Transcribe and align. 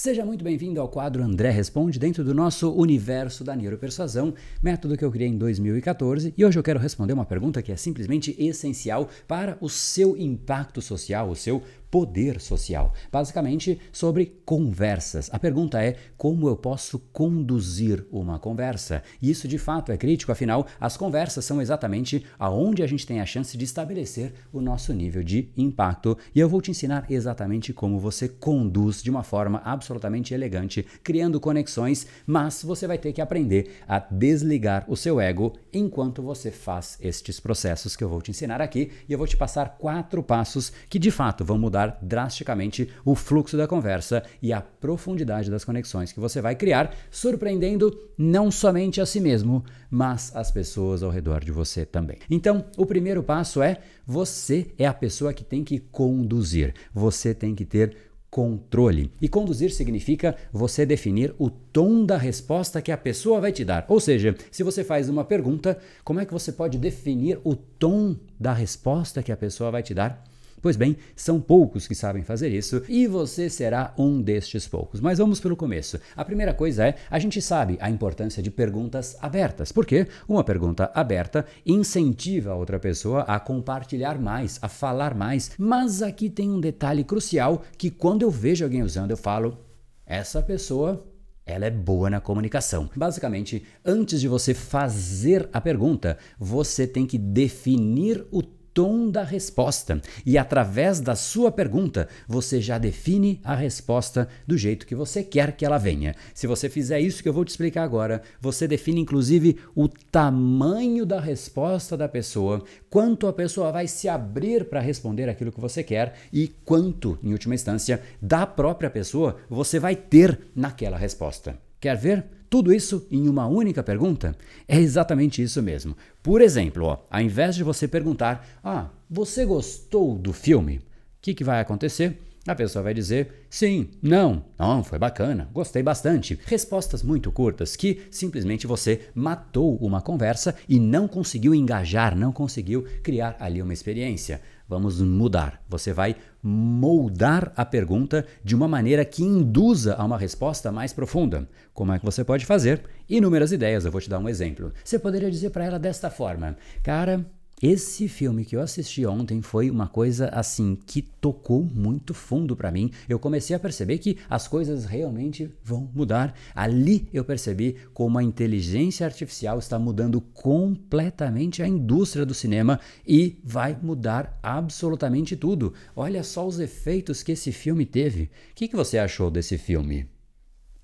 Seja 0.00 0.24
muito 0.24 0.42
bem-vindo 0.42 0.80
ao 0.80 0.88
quadro 0.88 1.22
André 1.22 1.50
Responde, 1.50 1.98
dentro 1.98 2.24
do 2.24 2.32
nosso 2.32 2.72
universo 2.72 3.44
da 3.44 3.54
neuropersuasão, 3.54 4.32
método 4.62 4.96
que 4.96 5.04
eu 5.04 5.10
criei 5.10 5.28
em 5.28 5.36
2014. 5.36 6.32
E 6.38 6.42
hoje 6.42 6.58
eu 6.58 6.62
quero 6.62 6.80
responder 6.80 7.12
uma 7.12 7.26
pergunta 7.26 7.60
que 7.60 7.70
é 7.70 7.76
simplesmente 7.76 8.34
essencial 8.38 9.10
para 9.28 9.58
o 9.60 9.68
seu 9.68 10.16
impacto 10.16 10.80
social, 10.80 11.28
o 11.28 11.36
seu 11.36 11.62
poder 11.90 12.40
social. 12.40 12.92
Basicamente 13.10 13.80
sobre 13.92 14.40
conversas. 14.44 15.28
A 15.32 15.38
pergunta 15.38 15.82
é 15.82 15.96
como 16.16 16.48
eu 16.48 16.56
posso 16.56 16.98
conduzir 17.12 18.04
uma 18.10 18.38
conversa? 18.38 19.02
E 19.20 19.30
isso 19.30 19.48
de 19.48 19.58
fato 19.58 19.90
é 19.90 19.96
crítico, 19.96 20.32
afinal, 20.32 20.66
as 20.80 20.96
conversas 20.96 21.44
são 21.44 21.60
exatamente 21.60 22.24
aonde 22.38 22.82
a 22.82 22.86
gente 22.86 23.06
tem 23.06 23.20
a 23.20 23.26
chance 23.26 23.56
de 23.56 23.64
estabelecer 23.64 24.32
o 24.52 24.60
nosso 24.60 24.92
nível 24.92 25.22
de 25.22 25.48
impacto. 25.56 26.16
E 26.34 26.40
eu 26.40 26.48
vou 26.48 26.60
te 26.60 26.70
ensinar 26.70 27.06
exatamente 27.10 27.72
como 27.72 27.98
você 27.98 28.28
conduz 28.28 29.02
de 29.02 29.10
uma 29.10 29.22
forma 29.22 29.60
absolutamente 29.64 30.32
elegante, 30.32 30.86
criando 31.02 31.40
conexões, 31.40 32.06
mas 32.26 32.62
você 32.62 32.86
vai 32.86 32.98
ter 32.98 33.12
que 33.12 33.20
aprender 33.20 33.78
a 33.88 33.98
desligar 33.98 34.84
o 34.88 34.96
seu 34.96 35.20
ego 35.20 35.54
enquanto 35.72 36.22
você 36.22 36.50
faz 36.50 36.98
estes 37.00 37.40
processos 37.40 37.96
que 37.96 38.04
eu 38.04 38.08
vou 38.08 38.22
te 38.22 38.30
ensinar 38.30 38.60
aqui. 38.60 38.90
E 39.08 39.12
eu 39.12 39.18
vou 39.18 39.26
te 39.26 39.36
passar 39.36 39.76
quatro 39.78 40.22
passos 40.22 40.72
que 40.88 40.98
de 40.98 41.10
fato 41.10 41.44
vão 41.44 41.58
mudar 41.58 41.79
mudar 41.80 41.98
drasticamente 42.02 42.88
o 43.04 43.14
fluxo 43.14 43.56
da 43.56 43.66
conversa 43.66 44.22
e 44.42 44.52
a 44.52 44.60
profundidade 44.60 45.50
das 45.50 45.64
conexões 45.64 46.12
que 46.12 46.20
você 46.20 46.40
vai 46.40 46.54
criar, 46.54 46.94
surpreendendo 47.10 47.96
não 48.16 48.50
somente 48.50 49.00
a 49.00 49.06
si 49.06 49.20
mesmo, 49.20 49.64
mas 49.90 50.34
as 50.34 50.50
pessoas 50.50 51.02
ao 51.02 51.10
redor 51.10 51.42
de 51.44 51.52
você 51.52 51.84
também. 51.86 52.18
Então, 52.30 52.64
o 52.76 52.84
primeiro 52.84 53.22
passo 53.22 53.62
é 53.62 53.78
você 54.06 54.68
é 54.78 54.86
a 54.86 54.94
pessoa 54.94 55.32
que 55.32 55.44
tem 55.44 55.64
que 55.64 55.78
conduzir. 55.78 56.74
Você 56.92 57.34
tem 57.34 57.54
que 57.54 57.64
ter 57.64 57.96
controle. 58.30 59.10
E 59.20 59.28
conduzir 59.28 59.72
significa 59.72 60.36
você 60.52 60.86
definir 60.86 61.34
o 61.36 61.50
tom 61.50 62.04
da 62.04 62.16
resposta 62.16 62.80
que 62.80 62.92
a 62.92 62.96
pessoa 62.96 63.40
vai 63.40 63.50
te 63.50 63.64
dar. 63.64 63.84
Ou 63.88 63.98
seja, 63.98 64.36
se 64.52 64.62
você 64.62 64.84
faz 64.84 65.08
uma 65.08 65.24
pergunta, 65.24 65.76
como 66.04 66.20
é 66.20 66.24
que 66.24 66.32
você 66.32 66.52
pode 66.52 66.78
definir 66.78 67.40
o 67.42 67.56
tom 67.56 68.16
da 68.38 68.52
resposta 68.52 69.20
que 69.22 69.32
a 69.32 69.36
pessoa 69.36 69.72
vai 69.72 69.82
te 69.82 69.92
dar? 69.92 70.22
Pois 70.62 70.76
bem, 70.76 70.96
são 71.16 71.40
poucos 71.40 71.88
que 71.88 71.94
sabem 71.94 72.22
fazer 72.22 72.50
isso 72.50 72.82
e 72.88 73.06
você 73.06 73.48
será 73.48 73.94
um 73.96 74.20
destes 74.20 74.68
poucos. 74.68 75.00
Mas 75.00 75.18
vamos 75.18 75.40
pelo 75.40 75.56
começo. 75.56 75.98
A 76.14 76.24
primeira 76.24 76.52
coisa 76.52 76.86
é, 76.86 76.96
a 77.10 77.18
gente 77.18 77.40
sabe 77.40 77.78
a 77.80 77.90
importância 77.90 78.42
de 78.42 78.50
perguntas 78.50 79.16
abertas, 79.20 79.72
porque 79.72 80.06
uma 80.28 80.44
pergunta 80.44 80.90
aberta 80.94 81.46
incentiva 81.64 82.52
a 82.52 82.56
outra 82.56 82.78
pessoa 82.78 83.22
a 83.22 83.40
compartilhar 83.40 84.18
mais, 84.18 84.58
a 84.60 84.68
falar 84.68 85.14
mais. 85.14 85.52
Mas 85.58 86.02
aqui 86.02 86.28
tem 86.28 86.50
um 86.50 86.60
detalhe 86.60 87.04
crucial 87.04 87.62
que 87.78 87.90
quando 87.90 88.22
eu 88.22 88.30
vejo 88.30 88.64
alguém 88.64 88.82
usando, 88.82 89.12
eu 89.12 89.16
falo, 89.16 89.58
essa 90.04 90.42
pessoa 90.42 91.06
ela 91.46 91.66
é 91.66 91.70
boa 91.70 92.08
na 92.08 92.20
comunicação. 92.20 92.88
Basicamente, 92.94 93.64
antes 93.84 94.20
de 94.20 94.28
você 94.28 94.54
fazer 94.54 95.48
a 95.52 95.60
pergunta, 95.60 96.16
você 96.38 96.86
tem 96.86 97.06
que 97.06 97.18
definir 97.18 98.24
o 98.30 98.42
tom 98.72 99.10
da 99.10 99.22
resposta. 99.22 100.00
E 100.24 100.38
através 100.38 101.00
da 101.00 101.14
sua 101.14 101.50
pergunta, 101.50 102.08
você 102.28 102.60
já 102.60 102.78
define 102.78 103.40
a 103.44 103.54
resposta 103.54 104.28
do 104.46 104.56
jeito 104.56 104.86
que 104.86 104.94
você 104.94 105.22
quer 105.22 105.52
que 105.52 105.64
ela 105.64 105.78
venha. 105.78 106.14
Se 106.34 106.46
você 106.46 106.68
fizer 106.68 107.00
isso 107.00 107.22
que 107.22 107.28
eu 107.28 107.32
vou 107.32 107.44
te 107.44 107.48
explicar 107.48 107.82
agora, 107.82 108.22
você 108.40 108.66
define 108.66 109.00
inclusive 109.00 109.58
o 109.74 109.88
tamanho 109.88 111.04
da 111.04 111.20
resposta 111.20 111.96
da 111.96 112.08
pessoa, 112.08 112.64
quanto 112.88 113.26
a 113.26 113.32
pessoa 113.32 113.72
vai 113.72 113.86
se 113.86 114.08
abrir 114.08 114.64
para 114.64 114.80
responder 114.80 115.28
aquilo 115.28 115.52
que 115.52 115.60
você 115.60 115.82
quer 115.82 116.14
e 116.32 116.48
quanto, 116.64 117.18
em 117.22 117.32
última 117.32 117.54
instância, 117.54 118.02
da 118.20 118.46
própria 118.46 118.90
pessoa 118.90 119.36
você 119.48 119.78
vai 119.78 119.96
ter 119.96 120.38
naquela 120.54 120.96
resposta. 120.96 121.58
Quer 121.80 121.96
ver? 121.96 122.39
Tudo 122.50 122.74
isso 122.74 123.06
em 123.12 123.28
uma 123.28 123.46
única 123.46 123.80
pergunta? 123.80 124.36
É 124.66 124.76
exatamente 124.76 125.40
isso 125.40 125.62
mesmo. 125.62 125.96
Por 126.20 126.40
exemplo, 126.40 126.84
ó, 126.84 126.98
ao 127.08 127.20
invés 127.20 127.54
de 127.54 127.62
você 127.62 127.86
perguntar: 127.86 128.44
Ah, 128.62 128.90
você 129.08 129.46
gostou 129.46 130.18
do 130.18 130.32
filme? 130.32 130.78
O 130.78 130.82
que, 131.22 131.32
que 131.32 131.44
vai 131.44 131.60
acontecer? 131.60 132.18
A 132.46 132.54
pessoa 132.54 132.82
vai 132.82 132.94
dizer 132.94 133.46
sim, 133.50 133.90
não, 134.02 134.42
não, 134.58 134.82
foi 134.82 134.98
bacana, 134.98 135.48
gostei 135.52 135.82
bastante. 135.82 136.40
Respostas 136.46 137.02
muito 137.02 137.30
curtas 137.30 137.76
que 137.76 138.02
simplesmente 138.10 138.66
você 138.66 139.02
matou 139.14 139.76
uma 139.76 140.00
conversa 140.00 140.56
e 140.68 140.80
não 140.80 141.06
conseguiu 141.06 141.54
engajar, 141.54 142.16
não 142.16 142.32
conseguiu 142.32 142.84
criar 143.02 143.36
ali 143.38 143.62
uma 143.62 143.74
experiência. 143.74 144.40
Vamos 144.70 145.00
mudar. 145.00 145.60
Você 145.68 145.92
vai 145.92 146.14
moldar 146.40 147.52
a 147.56 147.64
pergunta 147.64 148.24
de 148.44 148.54
uma 148.54 148.68
maneira 148.68 149.04
que 149.04 149.20
induza 149.20 149.96
a 149.96 150.04
uma 150.04 150.16
resposta 150.16 150.70
mais 150.70 150.92
profunda. 150.92 151.48
Como 151.74 151.92
é 151.92 151.98
que 151.98 152.04
você 152.04 152.22
pode 152.22 152.46
fazer? 152.46 152.80
Inúmeras 153.08 153.50
ideias, 153.50 153.84
eu 153.84 153.90
vou 153.90 154.00
te 154.00 154.08
dar 154.08 154.20
um 154.20 154.28
exemplo. 154.28 154.72
Você 154.84 154.96
poderia 154.96 155.28
dizer 155.28 155.50
para 155.50 155.64
ela 155.64 155.76
desta 155.76 156.08
forma: 156.08 156.56
Cara, 156.84 157.26
esse 157.62 158.08
filme 158.08 158.44
que 158.44 158.56
eu 158.56 158.60
assisti 158.62 159.04
ontem 159.04 159.42
foi 159.42 159.70
uma 159.70 159.86
coisa 159.86 160.28
assim 160.28 160.74
que 160.74 161.02
tocou 161.02 161.62
muito 161.62 162.14
fundo 162.14 162.56
para 162.56 162.70
mim. 162.70 162.90
Eu 163.06 163.18
comecei 163.18 163.54
a 163.54 163.58
perceber 163.58 163.98
que 163.98 164.16
as 164.30 164.48
coisas 164.48 164.86
realmente 164.86 165.52
vão 165.62 165.90
mudar. 165.94 166.34
Ali 166.54 167.06
eu 167.12 167.22
percebi 167.22 167.76
como 167.92 168.18
a 168.18 168.22
inteligência 168.22 169.04
artificial 169.04 169.58
está 169.58 169.78
mudando 169.78 170.22
completamente 170.22 171.62
a 171.62 171.68
indústria 171.68 172.24
do 172.24 172.32
cinema 172.32 172.80
e 173.06 173.38
vai 173.44 173.78
mudar 173.82 174.38
absolutamente 174.42 175.36
tudo. 175.36 175.74
Olha 175.94 176.24
só 176.24 176.46
os 176.46 176.58
efeitos 176.58 177.22
que 177.22 177.32
esse 177.32 177.52
filme 177.52 177.84
teve. 177.84 178.22
O 178.22 178.54
que, 178.54 178.68
que 178.68 178.76
você 178.76 178.96
achou 178.96 179.30
desse 179.30 179.58
filme? 179.58 180.08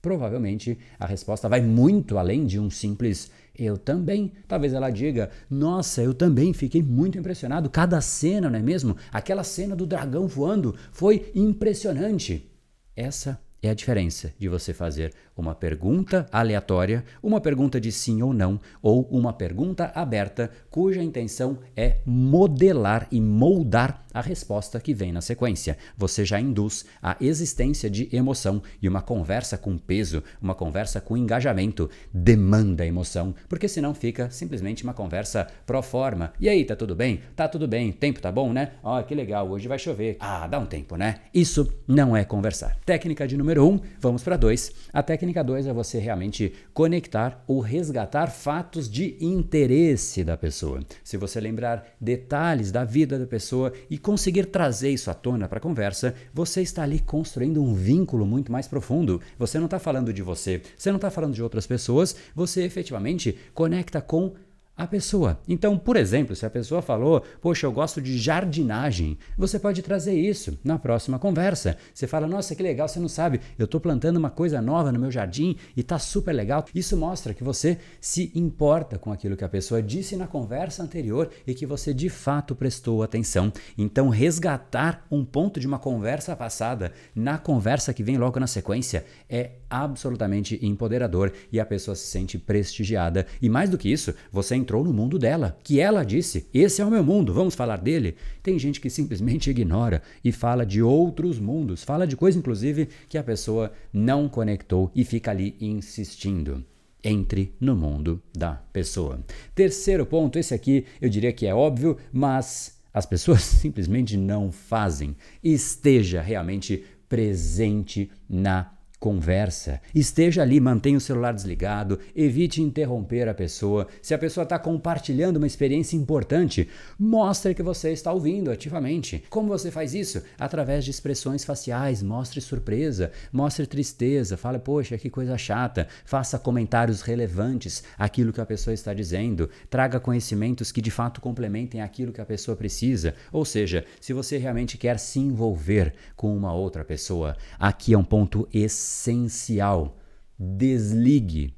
Provavelmente 0.07 0.79
a 1.01 1.05
resposta 1.05 1.49
vai 1.49 1.61
muito 1.61 2.17
além 2.17 2.47
de 2.47 2.61
um 2.61 2.71
simples 2.71 3.29
eu 3.59 3.77
também. 3.77 4.31
Talvez 4.47 4.73
ela 4.73 4.89
diga: 4.89 5.31
Nossa, 5.51 6.01
eu 6.01 6.15
também 6.15 6.53
fiquei 6.53 6.81
muito 6.81 7.19
impressionado. 7.19 7.69
Cada 7.69 8.01
cena, 8.01 8.49
não 8.49 8.57
é 8.57 8.63
mesmo? 8.63 8.97
Aquela 9.11 9.43
cena 9.43 9.75
do 9.75 9.85
dragão 9.85 10.29
voando 10.29 10.77
foi 10.93 11.33
impressionante. 11.35 12.49
Essa 12.95 13.41
é 13.67 13.71
a 13.71 13.75
diferença 13.75 14.33
de 14.39 14.49
você 14.49 14.73
fazer 14.73 15.13
uma 15.37 15.55
pergunta 15.55 16.27
aleatória, 16.33 17.05
uma 17.23 17.41
pergunta 17.41 17.81
de 17.81 17.93
sim 17.93 18.23
ou 18.23 18.33
não, 18.33 18.59
ou 18.81 19.03
uma 19.11 19.33
pergunta 19.33 19.93
aberta 19.95 20.51
cuja 20.71 21.03
intenção 21.03 21.59
é 21.77 21.99
modelar 22.07 23.07
e 23.11 23.21
moldar 23.21 24.07
a 24.15 24.23
resposta 24.23 24.81
que 24.81 24.95
vem 24.95 25.13
na 25.13 25.21
sequência. 25.21 25.77
Você 25.97 26.25
já 26.25 26.41
induz 26.41 26.87
a 27.03 27.17
existência 27.21 27.91
de 27.91 28.09
emoção 28.11 28.63
e 28.81 28.89
uma 28.89 29.03
conversa 29.03 29.59
com 29.59 29.77
peso, 29.77 30.23
uma 30.41 30.55
conversa 30.55 31.03
com 31.03 31.19
engajamento, 31.19 31.91
demanda 32.13 32.87
emoção, 32.87 33.35
porque 33.47 33.69
senão 33.69 33.93
fica 33.93 34.31
simplesmente 34.31 34.85
uma 34.85 34.95
conversa 34.95 35.47
pro 35.67 35.83
forma. 35.83 36.33
E 36.41 36.49
aí, 36.49 36.65
tá 36.65 36.75
tudo 36.75 36.95
bem? 36.95 37.21
Tá 37.35 37.47
tudo 37.47 37.69
bem, 37.69 37.93
tempo 37.93 38.21
tá 38.21 38.33
bom, 38.33 38.55
né? 38.55 38.73
Ó, 38.83 38.99
oh, 38.99 39.05
que 39.05 39.15
legal, 39.15 39.51
hoje 39.51 39.69
vai 39.69 39.79
chover. 39.79 40.17
Ah, 40.19 40.47
dá 40.47 40.59
um 40.59 40.67
tempo, 40.67 40.97
né? 40.97 41.17
Isso 41.35 41.71
não 41.87 42.17
é 42.17 42.25
conversar. 42.25 42.75
Técnica 42.87 43.29
de 43.29 43.37
número 43.37 43.56
1, 43.65 43.69
um, 43.69 43.81
vamos 44.01 44.23
para 44.23 44.37
2. 44.37 44.73
A 44.93 45.03
técnica 45.03 45.43
2 45.43 45.67
é 45.67 45.73
você 45.73 45.99
realmente 45.99 46.53
conectar 46.73 47.43
ou 47.47 47.61
resgatar 47.61 48.29
fatos 48.29 48.89
de 48.89 49.17
interesse 49.21 50.25
da 50.25 50.37
pessoa. 50.37 50.81
Se 51.03 51.17
você 51.17 51.41
lembrar 51.41 51.87
detalhes 52.01 52.71
da 52.71 52.85
vida 52.85 53.19
da 53.19 53.27
pessoa 53.27 53.73
e 53.91 53.99
conseguir 53.99 54.47
trazer 54.47 54.91
isso 54.91 55.11
à 55.11 55.15
tona 55.15 55.49
para 55.49 55.59
a 55.59 55.61
conversa, 55.61 56.15
você 56.33 56.63
está 56.63 56.83
ali 56.83 57.01
construindo 57.01 57.63
um 57.63 57.75
vínculo 57.75 58.27
muito 58.27 58.51
mais 58.51 58.67
profundo. 58.69 59.21
Você 59.39 59.59
não 59.59 59.67
está 59.67 59.79
falando 59.79 60.13
de 60.13 60.23
você, 60.23 60.63
você 60.77 60.91
não 60.91 60.97
está 60.97 61.11
falando 61.11 61.35
de 61.35 61.43
outras 61.43 61.67
pessoas, 61.67 62.17
você 62.35 62.63
efetivamente 62.63 63.37
conecta 63.55 64.01
com 64.01 64.35
a 64.77 64.87
pessoa. 64.87 65.41
Então, 65.49 65.79
por 65.79 65.97
exemplo, 65.97 66.37
se 66.37 66.45
a 66.45 66.51
pessoa 66.51 66.83
falou, 66.83 67.23
poxa, 67.41 67.67
eu 67.67 67.73
gosto 67.73 68.01
de 68.01 68.19
jardinagem, 68.19 69.19
você 69.37 69.59
pode 69.59 69.81
trazer 69.83 70.15
isso 70.15 70.59
na 70.63 70.79
próxima 70.79 71.19
conversa. 71.19 71.77
Você 71.95 72.07
fala, 72.07 72.27
nossa, 72.27 72.55
que 72.55 72.63
legal, 72.63 72.87
você 72.87 73.01
não 73.01 73.09
sabe, 73.09 73.41
eu 73.59 73.65
estou 73.65 73.81
plantando 73.81 74.19
uma 74.19 74.31
coisa 74.31 74.61
nova 74.61 74.93
no 74.93 74.99
meu 74.99 75.11
jardim 75.11 75.57
e 75.77 75.81
está 75.81 75.99
super 75.99 76.33
legal. 76.33 76.65
Isso 76.75 76.97
mostra 76.97 77.33
que 77.33 77.43
você 77.43 77.79
se 78.01 78.31
importa 78.35 78.99
com 78.99 79.13
aquilo 79.13 79.37
que 79.37 79.45
a 79.45 79.49
pessoa 79.49 79.83
disse 79.83 80.17
na 80.17 80.27
conversa 80.27 80.83
anterior 80.83 81.31
e 81.47 81.55
que 81.55 81.65
você 81.65 81.95
de 81.95 82.09
fato 82.09 82.55
prestou 82.55 83.03
atenção. 83.03 83.53
Então, 83.79 84.09
resgatar 84.09 85.07
um 85.11 85.25
ponto 85.25 85.59
de 85.59 85.67
uma 85.67 85.79
conversa 85.79 86.37
passada 86.37 86.93
na 87.15 87.39
conversa 87.39 87.95
que 87.95 88.03
vem 88.03 88.19
logo 88.19 88.39
na 88.39 88.47
sequência 88.47 89.07
é 89.29 89.53
absolutamente 89.71 90.59
empoderador 90.63 91.33
e 91.51 91.59
a 91.59 91.67
pessoa 91.67 91.95
se 91.95 92.07
sente 92.07 92.39
prestigiada. 92.39 93.27
E 93.41 93.49
mais 93.49 93.71
do 93.71 93.79
que 93.79 93.91
isso, 93.91 94.15
você 94.31 94.55
entrou 94.67 94.83
no 94.83 94.93
mundo 94.93 95.17
dela, 95.17 95.57
que 95.63 95.79
ela 95.79 96.03
disse: 96.03 96.49
Esse 96.53 96.83
é 96.83 96.85
o 96.85 96.91
meu 96.91 97.05
mundo, 97.05 97.33
vamos 97.33 97.55
falar 97.55 97.77
dele. 97.77 98.17
Tem 98.43 98.59
gente 98.59 98.81
que 98.81 98.91
simplesmente 98.91 99.49
ignora 99.49 100.03
e 100.25 100.33
fala 100.33 100.67
de 100.67 100.83
outros 100.83 101.39
mundos, 101.39 101.85
fala 101.85 102.05
de 102.05 102.17
coisa, 102.17 102.37
inclusive, 102.37 102.89
que 103.09 103.17
a 103.17 103.23
pessoa 103.23 103.73
não 103.93 104.29
conectou 104.29 104.91
e 104.93 105.05
fica 105.05 105.31
ali 105.31 105.55
insistindo. 105.61 106.65
Entre 107.05 107.55
no 107.61 107.77
mundo 107.77 108.21
da 108.37 108.55
pessoa. 108.73 109.21
Terceiro 109.55 110.05
ponto, 110.05 110.41
esse 110.41 110.53
aqui 110.53 110.85
eu 111.01 111.09
diria 111.09 111.33
que 111.33 111.47
é 111.47 111.55
óbvio, 111.55 111.97
mas 112.13 112.81
as 112.93 113.07
pessoas 113.07 113.43
simplesmente 113.63 114.17
não 114.17 114.51
fazem. 114.51 115.15
Esteja 115.45 116.21
realmente 116.21 116.83
presente 117.09 118.11
na 118.29 118.73
conversa, 118.99 119.81
esteja 119.95 120.43
ali, 120.43 120.59
mantenha 120.59 120.97
o 120.97 121.01
celular 121.01 121.33
desligado, 121.33 122.01
evite 122.15 122.63
interromper 122.63 123.29
a 123.29 123.35
pessoa. 123.35 123.87
Se 124.01 124.15
a 124.15 124.19
pessoa 124.19 124.45
está 124.45 124.59
compartilhando 124.59 125.37
uma 125.37 125.47
experiência 125.47 125.97
importante, 125.97 126.69
mostre 126.99 127.55
que 127.55 127.63
você 127.63 127.93
está 127.93 128.13
ouvindo 128.13 128.51
ativamente. 128.51 129.23
Como 129.29 129.49
você 129.49 129.71
faz 129.71 129.95
isso? 129.95 130.23
Através 130.39 130.85
de 130.85 130.91
expressões 130.91 131.45
faciais, 131.45 132.03
mostre 132.03 132.41
surpresa, 132.41 133.13
mostre 133.33 133.67
tristeza, 133.67 134.37
fale, 134.37 134.59
poxa, 134.59 134.99
que 134.99 135.11
coisa 135.11 135.37
chata, 135.37 135.87
faça 136.05 136.39
comentários 136.39 137.03
relevantes 137.03 137.85
àquilo 137.99 138.33
que 138.33 138.41
a 138.41 138.47
pessoa 138.47 138.73
está 138.73 138.95
dizendo, 138.95 139.51
traga 139.69 140.01
conhecimentos 140.01 140.73
que 140.73 140.81
de 140.81 140.91
fato 140.91 141.21
complementem 141.21 141.83
aquilo 141.83 142.13
que 142.13 142.21
a 142.21 142.27
pessoa 142.27 142.57
precisa. 142.57 143.15
Ou 143.31 143.45
seja, 143.45 143.85
se 144.01 144.13
você 144.13 144.39
realmente 144.39 144.79
quer 144.79 144.99
se 144.99 145.19
envolver 145.21 145.93
com 146.17 146.35
uma 146.35 146.55
outra 146.55 146.85
pessoa, 146.85 147.37
aqui 147.59 147.93
é 147.93 147.99
um 147.99 148.05
ponto 148.05 148.49
essencial 148.53 148.86
essencial. 148.87 149.97
Desligue. 150.39 151.56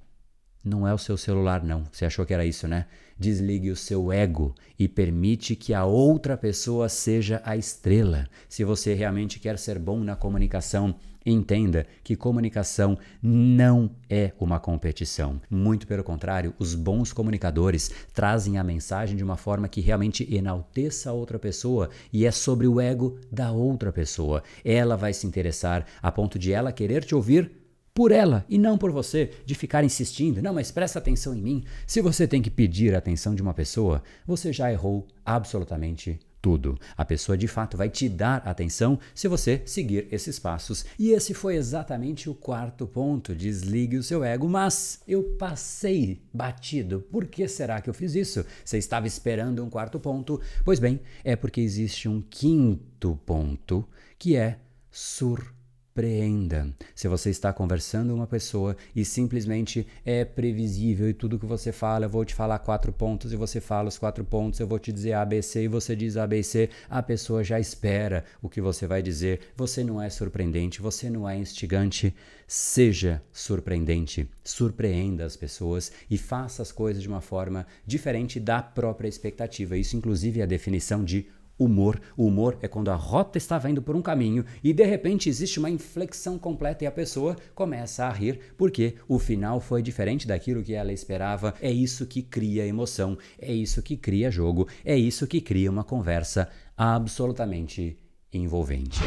Não 0.68 0.86
é 0.86 0.92
o 0.92 0.98
seu 0.98 1.16
celular, 1.16 1.64
não. 1.64 1.84
Você 1.90 2.04
achou 2.04 2.26
que 2.26 2.34
era 2.34 2.44
isso, 2.44 2.68
né? 2.68 2.84
Desligue 3.18 3.70
o 3.70 3.76
seu 3.76 4.12
ego 4.12 4.54
e 4.78 4.86
permite 4.86 5.56
que 5.56 5.72
a 5.72 5.86
outra 5.86 6.36
pessoa 6.36 6.90
seja 6.90 7.40
a 7.42 7.56
estrela. 7.56 8.28
Se 8.50 8.64
você 8.64 8.92
realmente 8.92 9.40
quer 9.40 9.58
ser 9.58 9.78
bom 9.78 10.00
na 10.00 10.14
comunicação, 10.14 10.94
entenda 11.24 11.86
que 12.04 12.14
comunicação 12.14 12.98
não 13.22 13.90
é 14.10 14.32
uma 14.38 14.60
competição. 14.60 15.40
Muito 15.48 15.86
pelo 15.86 16.04
contrário, 16.04 16.54
os 16.58 16.74
bons 16.74 17.14
comunicadores 17.14 17.90
trazem 18.12 18.58
a 18.58 18.62
mensagem 18.62 19.16
de 19.16 19.24
uma 19.24 19.38
forma 19.38 19.68
que 19.68 19.80
realmente 19.80 20.28
enalteça 20.34 21.08
a 21.08 21.14
outra 21.14 21.38
pessoa 21.38 21.88
e 22.12 22.26
é 22.26 22.30
sobre 22.30 22.66
o 22.66 22.78
ego 22.78 23.18
da 23.32 23.50
outra 23.52 23.90
pessoa. 23.90 24.42
Ela 24.62 24.96
vai 24.96 25.14
se 25.14 25.26
interessar 25.26 25.86
a 26.02 26.12
ponto 26.12 26.38
de 26.38 26.52
ela 26.52 26.72
querer 26.72 27.04
te 27.04 27.14
ouvir 27.14 27.67
por 27.98 28.12
ela 28.12 28.46
e 28.48 28.58
não 28.58 28.78
por 28.78 28.92
você, 28.92 29.32
de 29.44 29.56
ficar 29.56 29.82
insistindo, 29.82 30.40
não, 30.40 30.54
mas 30.54 30.70
presta 30.70 31.00
atenção 31.00 31.34
em 31.34 31.42
mim. 31.42 31.64
Se 31.84 32.00
você 32.00 32.28
tem 32.28 32.40
que 32.40 32.48
pedir 32.48 32.94
a 32.94 32.98
atenção 32.98 33.34
de 33.34 33.42
uma 33.42 33.52
pessoa, 33.52 34.04
você 34.24 34.52
já 34.52 34.70
errou 34.70 35.04
absolutamente 35.26 36.16
tudo. 36.40 36.78
A 36.96 37.04
pessoa 37.04 37.36
de 37.36 37.48
fato 37.48 37.76
vai 37.76 37.88
te 37.88 38.08
dar 38.08 38.36
atenção 38.46 39.00
se 39.12 39.26
você 39.26 39.62
seguir 39.66 40.06
esses 40.12 40.38
passos. 40.38 40.86
E 40.96 41.10
esse 41.10 41.34
foi 41.34 41.56
exatamente 41.56 42.30
o 42.30 42.36
quarto 42.36 42.86
ponto. 42.86 43.34
Desligue 43.34 43.96
o 43.96 44.02
seu 44.04 44.22
ego, 44.22 44.48
mas 44.48 45.00
eu 45.08 45.34
passei 45.36 46.22
batido. 46.32 47.00
Por 47.10 47.26
que 47.26 47.48
será 47.48 47.80
que 47.80 47.90
eu 47.90 47.94
fiz 47.94 48.14
isso? 48.14 48.46
Você 48.64 48.78
estava 48.78 49.08
esperando 49.08 49.64
um 49.64 49.68
quarto 49.68 49.98
ponto? 49.98 50.40
Pois 50.64 50.78
bem, 50.78 51.00
é 51.24 51.34
porque 51.34 51.60
existe 51.60 52.08
um 52.08 52.22
quinto 52.30 53.18
ponto 53.26 53.84
que 54.16 54.36
é 54.36 54.60
surpresa 54.88 55.57
surpreenda. 55.98 56.72
Se 56.94 57.08
você 57.08 57.28
está 57.28 57.52
conversando 57.52 58.10
com 58.10 58.16
uma 58.16 58.26
pessoa 58.26 58.76
e 58.94 59.04
simplesmente 59.04 59.84
é 60.04 60.24
previsível 60.24 61.08
e 61.08 61.12
tudo 61.12 61.38
que 61.38 61.46
você 61.46 61.72
fala, 61.72 62.04
eu 62.04 62.08
vou 62.08 62.24
te 62.24 62.36
falar 62.36 62.60
quatro 62.60 62.92
pontos 62.92 63.32
e 63.32 63.36
você 63.36 63.60
fala 63.60 63.88
os 63.88 63.98
quatro 63.98 64.24
pontos, 64.24 64.60
eu 64.60 64.66
vou 64.66 64.78
te 64.78 64.92
dizer 64.92 65.14
ABC 65.14 65.64
e 65.64 65.68
você 65.68 65.96
diz 65.96 66.16
ABC, 66.16 66.70
a 66.88 67.02
pessoa 67.02 67.42
já 67.42 67.58
espera 67.58 68.24
o 68.40 68.48
que 68.48 68.60
você 68.60 68.86
vai 68.86 69.02
dizer. 69.02 69.40
Você 69.56 69.82
não 69.82 70.00
é 70.00 70.08
surpreendente, 70.08 70.80
você 70.80 71.10
não 71.10 71.28
é 71.28 71.36
instigante. 71.36 72.14
Seja 72.46 73.20
surpreendente, 73.32 74.26
surpreenda 74.42 75.24
as 75.24 75.36
pessoas 75.36 75.92
e 76.08 76.16
faça 76.16 76.62
as 76.62 76.72
coisas 76.72 77.02
de 77.02 77.08
uma 77.08 77.20
forma 77.20 77.66
diferente 77.84 78.40
da 78.40 78.62
própria 78.62 79.08
expectativa. 79.08 79.76
Isso, 79.76 79.96
inclusive, 79.96 80.40
é 80.40 80.44
a 80.44 80.46
definição 80.46 81.04
de 81.04 81.26
humor. 81.58 82.00
O 82.16 82.26
humor 82.26 82.56
é 82.62 82.68
quando 82.68 82.90
a 82.90 82.94
rota 82.94 83.36
estava 83.36 83.68
indo 83.68 83.82
por 83.82 83.96
um 83.96 84.02
caminho 84.02 84.44
e 84.62 84.72
de 84.72 84.84
repente 84.84 85.28
existe 85.28 85.58
uma 85.58 85.70
inflexão 85.70 86.38
completa 86.38 86.84
e 86.84 86.86
a 86.86 86.92
pessoa 86.92 87.36
começa 87.54 88.04
a 88.04 88.12
rir 88.12 88.38
porque 88.56 88.94
o 89.08 89.18
final 89.18 89.60
foi 89.60 89.82
diferente 89.82 90.26
daquilo 90.26 90.62
que 90.62 90.74
ela 90.74 90.92
esperava. 90.92 91.54
É 91.60 91.70
isso 91.70 92.06
que 92.06 92.22
cria 92.22 92.66
emoção, 92.66 93.18
é 93.38 93.52
isso 93.52 93.82
que 93.82 93.96
cria 93.96 94.30
jogo, 94.30 94.68
é 94.84 94.96
isso 94.96 95.26
que 95.26 95.40
cria 95.40 95.70
uma 95.70 95.84
conversa 95.84 96.48
absolutamente 96.76 97.98
envolvente. 98.32 99.00